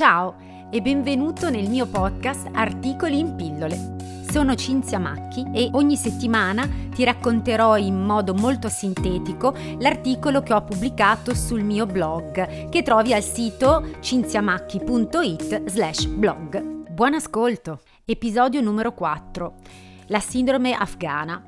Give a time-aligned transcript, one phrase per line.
[0.00, 0.36] Ciao
[0.70, 3.96] e benvenuto nel mio podcast Articoli in pillole.
[4.30, 10.64] Sono Cinzia Macchi e ogni settimana ti racconterò in modo molto sintetico l'articolo che ho
[10.64, 16.88] pubblicato sul mio blog che trovi al sito cinziamacchi.it slash blog.
[16.88, 17.82] Buon ascolto!
[18.06, 19.54] Episodio numero 4.
[20.06, 21.44] La sindrome afghana.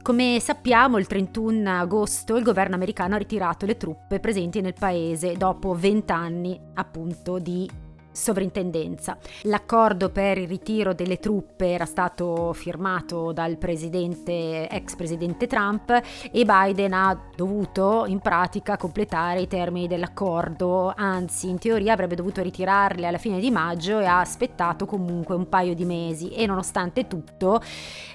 [0.00, 5.36] Come sappiamo, il 31 agosto il governo americano ha ritirato le truppe presenti nel paese
[5.36, 7.68] dopo 20 anni appunto di
[8.16, 9.18] sovrintendenza.
[9.42, 16.44] L'accordo per il ritiro delle truppe era stato firmato dal presidente, ex presidente Trump e
[16.44, 23.06] Biden ha dovuto in pratica completare i termini dell'accordo, anzi in teoria avrebbe dovuto ritirarle
[23.06, 26.30] alla fine di maggio e ha aspettato comunque un paio di mesi.
[26.30, 27.60] E nonostante tutto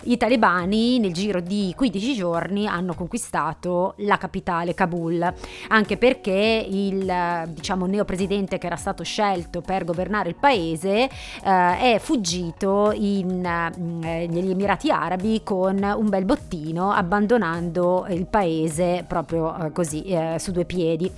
[0.03, 5.31] i talebani nel giro di 15 giorni hanno conquistato la capitale Kabul,
[5.67, 11.09] anche perché il diciamo neopresidente che era stato scelto per governare il paese, eh,
[11.43, 19.65] è fuggito in, eh, negli Emirati Arabi con un bel bottino, abbandonando il paese proprio
[19.65, 21.11] eh, così, eh, su due piedi.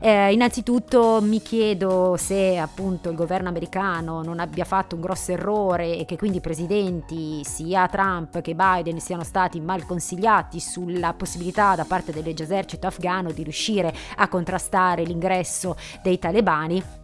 [0.00, 5.96] Eh, innanzitutto mi chiedo se appunto il governo americano non abbia fatto un grosso errore
[5.96, 11.74] e che quindi i presidenti sia Trump che Biden siano stati mal consigliati sulla possibilità
[11.74, 17.03] da parte dell'esercito afghano di riuscire a contrastare l'ingresso dei talebani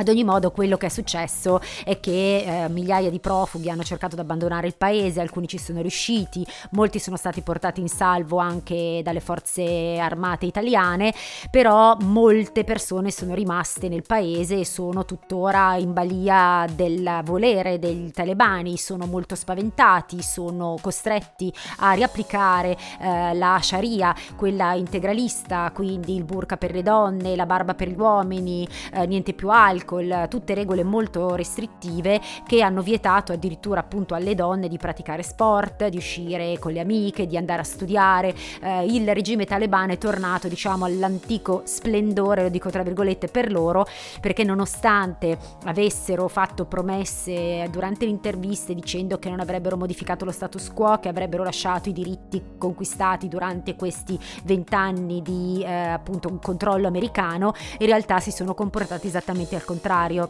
[0.00, 4.14] ad ogni modo quello che è successo è che eh, migliaia di profughi hanno cercato
[4.14, 9.00] di abbandonare il paese, alcuni ci sono riusciti, molti sono stati portati in salvo anche
[9.02, 11.12] dalle forze armate italiane,
[11.50, 18.12] però molte persone sono rimaste nel paese e sono tuttora in balia del volere dei
[18.12, 26.22] talebani, sono molto spaventati, sono costretti a riapplicare eh, la Sharia, quella integralista, quindi il
[26.22, 30.54] burka per le donne, la barba per gli uomini, eh, niente più alcol alcol, tutte
[30.54, 36.58] regole molto restrittive che hanno vietato addirittura appunto alle donne di praticare sport, di uscire
[36.58, 38.34] con le amiche, di andare a studiare.
[38.60, 43.86] Eh, il regime talebano è tornato diciamo all'antico splendore, lo dico tra virgolette per loro,
[44.20, 50.70] perché nonostante avessero fatto promesse durante le interviste dicendo che non avrebbero modificato lo status
[50.72, 56.86] quo, che avrebbero lasciato i diritti conquistati durante questi vent'anni di eh, appunto un controllo
[56.86, 60.28] americano, in realtà si sono comportati esattamente al contrario contrario.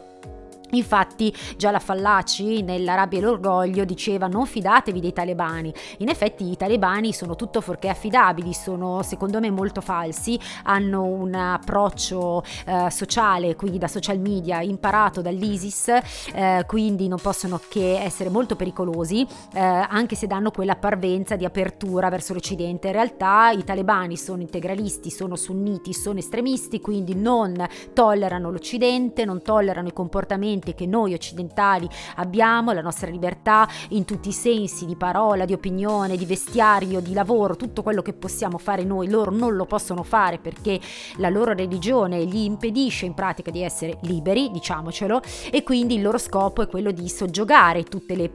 [0.71, 5.73] Infatti già la Fallaci nella rabbia e l'orgoglio diceva non fidatevi dei talebani.
[5.97, 11.33] In effetti i talebani sono tutto fuorché affidabili, sono secondo me molto falsi, hanno un
[11.33, 15.87] approccio eh, sociale, quindi da social media, imparato dall'ISIS,
[16.33, 21.45] eh, quindi non possono che essere molto pericolosi, eh, anche se danno quella parvenza di
[21.45, 22.87] apertura verso l'Occidente.
[22.87, 27.55] In realtà i talebani sono integralisti, sono sunniti, sono estremisti, quindi non
[27.93, 34.05] tollerano l'Occidente, non tollerano i comportamenti comportamenti che noi occidentali abbiamo, la nostra libertà in
[34.05, 38.57] tutti i sensi, di parola, di opinione, di vestiario, di lavoro, tutto quello che possiamo
[38.57, 40.79] fare noi, loro non lo possono fare perché
[41.17, 45.21] la loro religione gli impedisce in pratica di essere liberi, diciamocelo,
[45.51, 48.31] e quindi il loro scopo è quello di soggiogare tutte le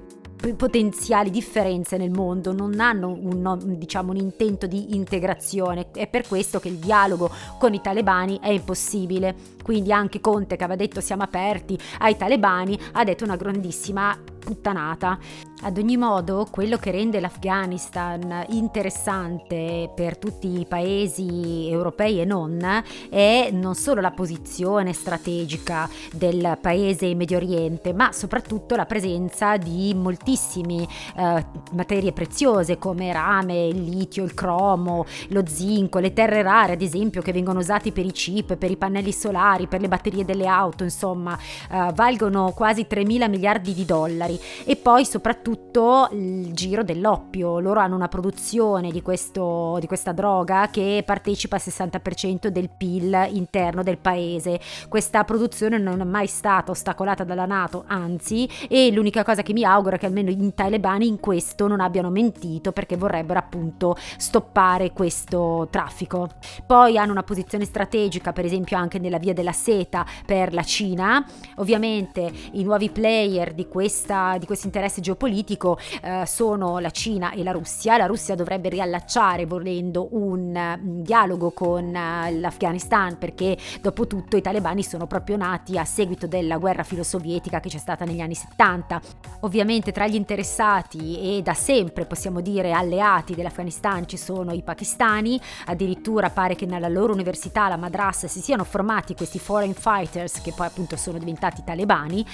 [0.57, 5.91] potenziali differenze nel mondo, non hanno un, diciamo, un intento di integrazione.
[5.93, 9.35] È per questo che il dialogo con i talebani è impossibile.
[9.63, 15.19] Quindi anche Conte che aveva detto siamo aperti ai talebani ha detto una grandissima puttanata.
[15.63, 22.83] Ad ogni modo, quello che rende l'Afghanistan interessante per tutti i paesi europei e non
[23.09, 29.57] è non solo la posizione strategica del paese in Medio Oriente, ma soprattutto la presenza
[29.57, 36.43] di moltissime eh, materie preziose come rame, il litio, il cromo, lo zinco, le terre
[36.43, 39.89] rare ad esempio che vengono usati per i chip, per i pannelli solari, per le
[39.89, 41.39] batterie delle auto, insomma,
[41.71, 44.34] eh, valgono quasi 3 mila miliardi di dollari
[44.65, 47.59] e poi soprattutto tutto il giro dell'oppio.
[47.59, 53.31] Loro hanno una produzione di, questo, di questa droga che partecipa al 60% del PIL
[53.33, 54.61] interno del paese.
[54.89, 59.65] Questa produzione non è mai stata ostacolata dalla Nato, anzi, e l'unica cosa che mi
[59.65, 64.93] auguro è che almeno i talebani in questo non abbiano mentito perché vorrebbero appunto stoppare
[64.93, 66.29] questo traffico.
[66.65, 71.27] Poi hanno una posizione strategica, per esempio anche nella via della seta per la Cina.
[71.57, 77.43] Ovviamente i nuovi player di questa di questo interesse geopolitico eh, sono la Cina e
[77.43, 77.97] la Russia.
[77.97, 84.43] La Russia dovrebbe riallacciare volendo un, un dialogo con uh, l'Afghanistan perché dopo tutto i
[84.43, 89.01] talebani sono proprio nati a seguito della guerra filosovietica che c'è stata negli anni 70.
[89.41, 95.41] Ovviamente tra gli interessati e da sempre possiamo dire alleati dell'Afghanistan ci sono i pakistani,
[95.67, 100.53] addirittura pare che nella loro università, la madrasa, si siano formati questi foreign fighters che
[100.53, 102.25] poi appunto sono diventati talebani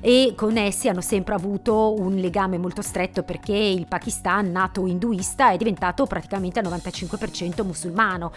[0.00, 5.50] e con essi hanno sempre avuto un legame molto stretto perché il Pakistan, nato induista,
[5.52, 8.32] è diventato praticamente al 95% musulmano.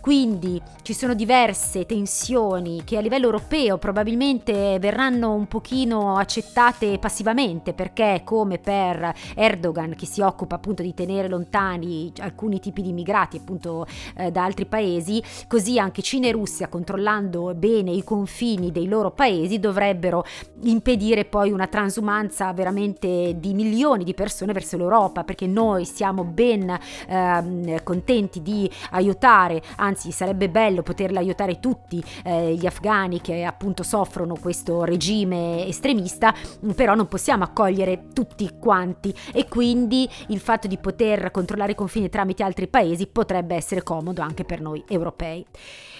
[0.00, 7.74] Quindi ci sono diverse tensioni che a livello europeo probabilmente verranno un pochino accettate passivamente
[7.74, 13.36] perché come per Erdogan che si occupa appunto di tenere lontani alcuni tipi di immigrati
[13.36, 13.86] appunto
[14.16, 19.10] eh, da altri paesi, così anche Cina e Russia controllando bene i confini dei loro
[19.10, 20.24] paesi dovrebbero
[20.62, 26.68] impedire poi una transumanza veramente di milioni di persone verso l'Europa perché noi siamo ben
[27.08, 33.82] eh, contenti di aiutare, anzi sarebbe bello poterla aiutare tutti eh, gli afghani che appunto
[33.82, 36.34] soffrono questo regime estremista,
[36.74, 42.08] però non possiamo accogliere tutti quanti e quindi il fatto di poter controllare i confini
[42.08, 45.44] tramite altri paesi potrebbe essere comodo anche per noi europei.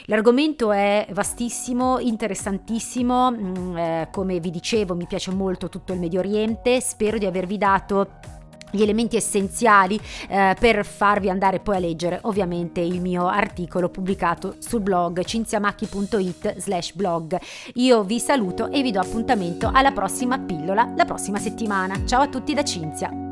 [0.09, 6.21] L'argomento è vastissimo, interessantissimo, mm, eh, come vi dicevo mi piace molto tutto il Medio
[6.27, 8.09] Oriente, spero di avervi dato
[8.71, 14.57] gli elementi essenziali eh, per farvi andare poi a leggere ovviamente il mio articolo pubblicato
[14.59, 17.39] sul blog cinziamacchi.it slash blog.
[17.75, 22.05] Io vi saluto e vi do appuntamento alla prossima pillola la prossima settimana.
[22.05, 23.26] Ciao a tutti da Cinzia!